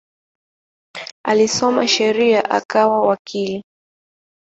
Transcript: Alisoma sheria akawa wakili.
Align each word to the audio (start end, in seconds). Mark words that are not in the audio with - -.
Alisoma 1.25 1.87
sheria 1.87 2.45
akawa 2.49 3.01
wakili. 3.07 3.63